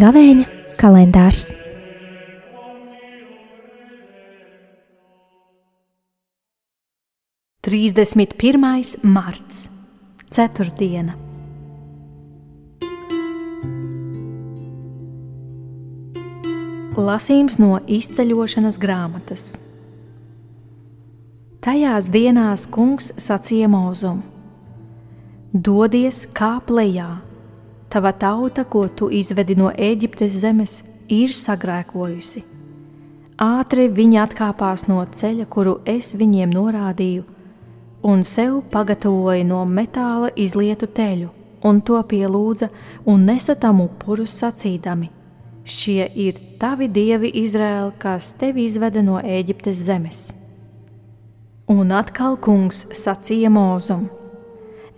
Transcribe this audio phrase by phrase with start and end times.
[0.00, 0.46] Gavēņa
[0.80, 1.50] kalendārs.
[7.60, 9.66] Trīsdesmit pirmais marts,
[10.32, 11.29] ceturtdiena.
[16.98, 19.42] Lasījums no izceļošanas grāmatas.
[21.62, 24.24] Tajās dienās kungs sacīja mūzum:
[25.54, 27.20] Dodies kāp lejā,
[27.88, 32.42] tava tauta, ko tu izvedi no Eģiptes zemes, ir sagrēkojusi.
[33.38, 37.22] Ātri viņi atkāpās no ceļa, kuru es viņiem norādīju,
[38.02, 41.30] un sev pagatavoja no metāla izlietu teļu,
[41.62, 42.68] un to pielūdza
[43.06, 45.19] un nesa tam upurus sacīdami:
[45.70, 50.22] Šie ir tavi dievi, Izraēla, kas tevi izveda no Eģiptes zemes.
[51.70, 54.08] Un atkal kungs sacīja mūzum: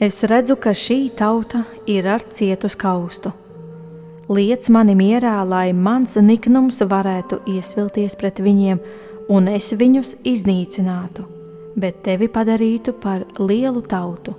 [0.00, 3.34] Es redzu, ka šī tauta ir ar cietu skaustu.
[4.32, 8.80] Liec mani mierā, lai mans niknums varētu iesvilties pret viņiem,
[9.28, 11.28] un es viņus iznīcinātu,
[11.76, 14.32] bet tevi padarītu par lielu tautu.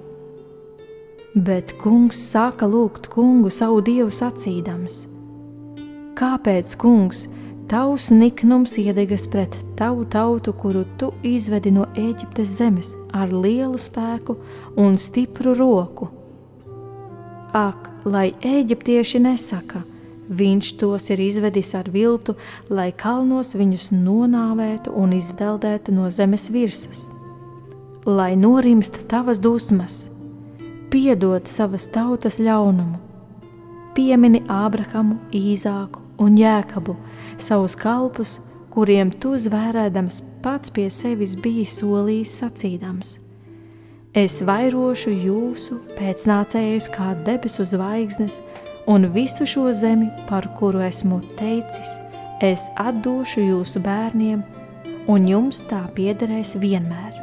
[1.36, 5.13] Bet kungs sāka lūgt kungu savu dievu sacīdams:
[6.24, 7.26] Kāpēc, kungs,
[7.68, 14.38] Tavs niknums iedegas pret tavu tautu, kuru tu izvedi no Eģiptes zemes ar lielu spēku
[14.80, 16.08] un stipru roku.
[17.52, 19.82] Ak, lai eģiptieši nesaka,
[20.30, 22.38] viņš tos ir izvedis ar viltu,
[22.70, 27.10] lai kalnos viņus nonāvētu un izbeldētu no zemes virsmas.
[28.06, 30.06] Lai norimst tavas dusmas,
[30.88, 33.02] piedod savas tautas ļaunumu,
[33.98, 36.96] piemini Ābrahamu, Īzāku un Jēkabu,
[37.42, 38.38] savus kalpus,
[38.74, 43.18] kuriem tu zvērēdams pats pie sevis biji solījis sacīdams:
[44.14, 48.40] Es vairošu jūsu pēcnācējus kā debesu zvaigznes,
[48.86, 51.96] un visu šo zemi, par kuru esmu teicis,
[52.42, 54.44] es atdošu jūsu bērniem,
[55.08, 57.18] un jums tā piederēs vienmēr.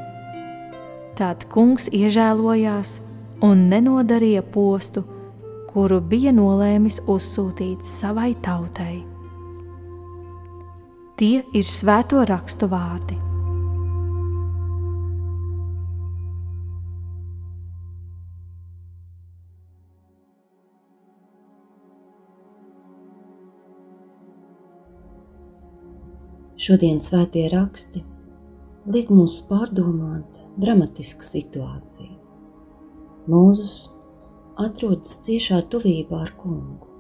[1.21, 2.99] Tad kungs iežēlojās
[3.45, 5.05] un nenodarīja postu,
[5.71, 9.01] kuru bija nolēmis uzsūtīt savai tautai.
[11.21, 13.19] Tie ir svēto rakstu vārdi.
[26.61, 28.03] Šodien svētie raksti
[28.93, 32.17] liek mums pārdomāt dramatisku situāciju.
[33.31, 33.73] Mūzes
[34.59, 36.91] atrodas ciešā tuvībā ar kungu,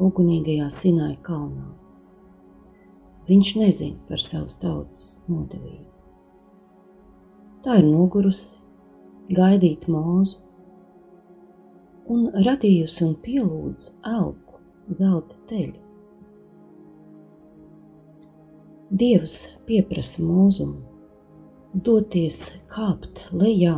[0.00, 1.80] ugunīgajā Sinai kalnā
[3.30, 5.86] viņš nezina par savas tautas nodevību.
[7.62, 8.56] Tā ir nogurusi,
[9.36, 10.40] gaidīt mūzu,
[12.10, 14.58] un radījusi un pielūdzu elku
[14.96, 15.78] zelta teļu.
[18.90, 19.36] Dievs
[19.68, 20.80] pieprasa mūzumu,
[21.86, 23.76] doties kāpt lejā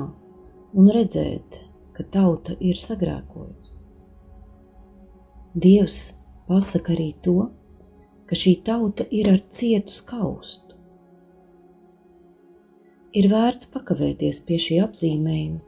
[0.72, 1.58] un redzēt,
[2.02, 3.82] ka tauta ir sagrēkojusi.
[5.54, 6.14] Dievs
[6.48, 7.50] pasaka arī to,
[8.26, 10.74] ka šī tauta ir ar cietu skaustu.
[13.12, 15.60] Ir vērts pakavēties pie šī apzīmējuma,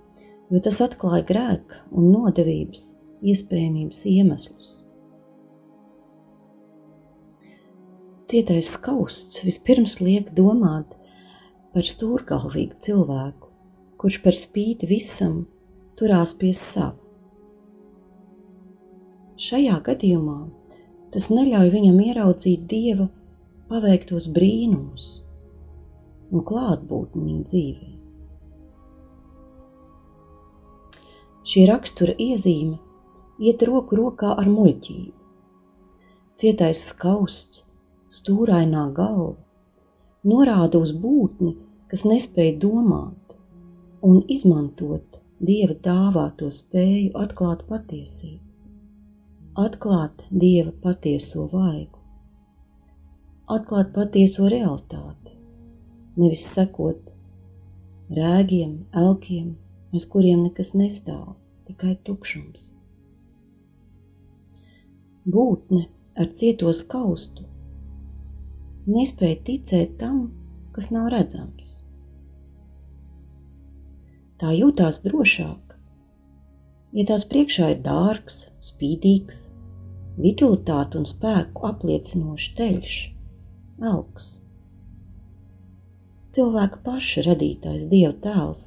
[0.51, 2.89] jo tas atklāja grēka un nodevības
[3.23, 4.71] iespējamības iemeslus.
[8.25, 10.97] Cietais skausts vispirms liek domāt
[11.75, 13.51] par stūrgalvīgu cilvēku,
[14.01, 15.43] kurš par spīti visam
[15.99, 16.99] turās pie sava.
[19.45, 20.39] Šajā gadījumā
[21.15, 23.05] Tas neļauj viņam ieraudzīt dieva
[23.69, 25.05] paveiktos brīnumus
[26.35, 27.91] un klātbūtni dzīvē.
[31.47, 32.81] Šī rakstura iezīme
[33.47, 35.15] iet roku rokā ar muļķību.
[36.35, 37.63] Cietais skausts,
[38.11, 39.37] stūrainā galva
[40.27, 41.55] norāda uz būtni,
[41.87, 43.39] kas nespēja domāt
[44.03, 48.45] un izmantot dieva dāvāto spēju atklāt patiesību
[49.55, 52.01] atklāt dieva patieso vaigu,
[53.47, 55.37] atklāt patieso realitāti,
[56.19, 57.13] nevis sekot
[58.11, 59.53] rēgiem, elkiem,
[59.95, 61.37] aiz kuriem nekas nestāv,
[61.69, 62.73] tikai tukšums.
[65.25, 65.87] Būtne
[66.19, 67.47] ar cieto skaustu
[68.91, 70.27] nespēja ticēt tam,
[70.75, 71.84] kas nav redzams.
[74.45, 75.71] Tā jūtās drošāk,
[76.93, 79.39] ja tās priekšā ir dārgs, spīdīgs,
[80.21, 82.97] vitalitāti un spēku apliecinošs teļš,
[83.93, 84.27] elks.
[86.37, 88.67] cilvēka paša radītais Dieva tēls,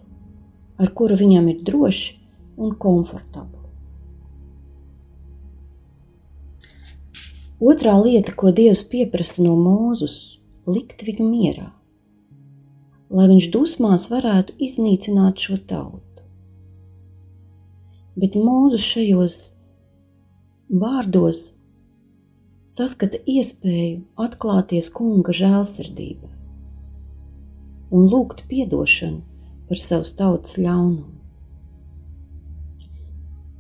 [0.81, 2.18] ar kuru viņam ir droši
[2.57, 3.69] un komfortabli.
[7.62, 11.69] Otrā lieta, ko Dievs pieprasa no Mūzus, likt viņu mierā,
[13.09, 16.25] lai viņš dusmās varētu iznīcināt šo tautu.
[18.18, 19.38] Bet Mūzus šajos
[20.68, 21.44] vārdos
[22.68, 26.33] saskata iespēju atklāties kunga žēlsirdībai
[27.95, 29.21] un lūgt atdošanu
[29.69, 31.13] par savas tautas ļaunumu.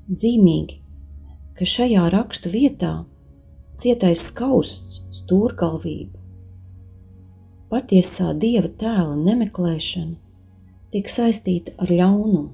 [0.07, 0.81] Zīmīgi,
[1.55, 2.93] ka šajā rakstu vietā
[3.77, 6.26] cietais skausts, stūrgalvība,
[7.71, 10.15] patiesā dieva tēla nemeklēšana
[10.93, 12.47] tiek saistīta ar ļaunumu.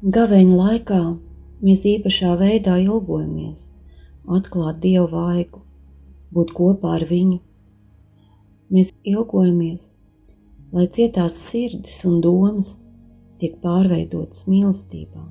[0.00, 1.00] Gaveņa laikā
[1.60, 3.66] mēs īpašā veidā ilgojamies
[4.30, 5.64] atklāt dievu vaigu,
[6.32, 7.40] būt kopā ar viņu.
[8.70, 9.90] Mēs ilgojamies,
[10.72, 12.76] lai cietās sirdis un domas
[13.42, 15.24] tiek pārveidotas mīlestībā.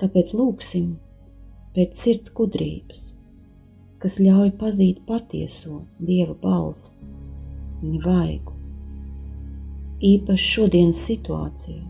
[0.00, 0.94] Tāpēc lūksim,
[1.76, 3.12] pēc sirds gudrības,
[4.00, 7.04] kas ļauj pazīt patieso Dieva balsi,
[7.82, 8.56] viņa vaigu.
[10.10, 11.82] Īpaši šodienas situācijā,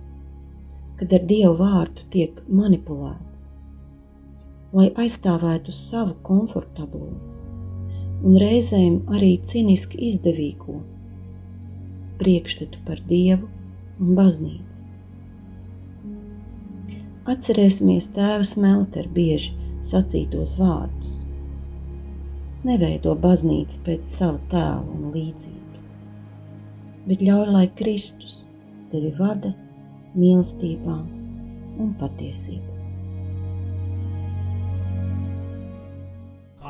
[0.99, 3.47] kad ar Dievu vārdu tiek manipulēts,
[4.75, 7.13] lai aizstāvētu savu komfortablo
[8.21, 10.81] un reizēm arī ciniski izdevīgo
[12.21, 13.49] priekšstatu par Dievu
[14.01, 14.85] un baznīcu.
[17.31, 19.55] Atcerēsimies tēva smelteru bieži
[19.87, 21.21] sacītos vārdus.
[22.67, 25.95] Neveido baznīcu pēc sava tēla un līdzības,
[27.09, 28.43] bet ļauj, lai Kristus
[28.93, 29.55] tevi vada
[30.13, 30.99] mīlestībā
[31.81, 32.77] un patiesībā.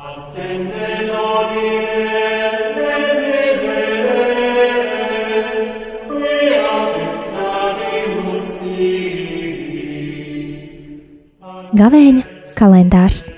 [0.01, 2.11] Attende Domine
[11.71, 12.23] Gavēņa
[12.59, 13.29] kalendārs.